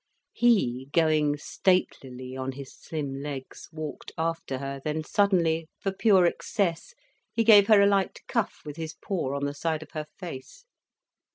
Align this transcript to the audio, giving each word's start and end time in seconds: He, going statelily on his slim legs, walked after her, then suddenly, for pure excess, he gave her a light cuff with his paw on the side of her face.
He, 0.33 0.89
going 0.93 1.35
statelily 1.37 2.35
on 2.35 2.53
his 2.53 2.75
slim 2.75 3.21
legs, 3.21 3.69
walked 3.71 4.11
after 4.17 4.57
her, 4.57 4.81
then 4.83 5.03
suddenly, 5.03 5.67
for 5.79 5.91
pure 5.91 6.25
excess, 6.25 6.95
he 7.31 7.43
gave 7.43 7.67
her 7.67 7.79
a 7.83 7.87
light 7.87 8.21
cuff 8.25 8.61
with 8.65 8.77
his 8.77 8.95
paw 8.99 9.35
on 9.35 9.45
the 9.45 9.53
side 9.53 9.83
of 9.83 9.91
her 9.91 10.07
face. 10.17 10.65